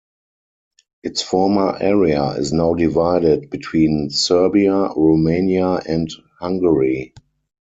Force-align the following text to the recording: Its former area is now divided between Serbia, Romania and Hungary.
Its 1.03 1.21
former 1.21 1.77
area 1.79 2.23
is 2.29 2.51
now 2.51 2.73
divided 2.73 3.51
between 3.51 4.09
Serbia, 4.09 4.87
Romania 4.95 5.73
and 5.87 6.09
Hungary. 6.39 7.13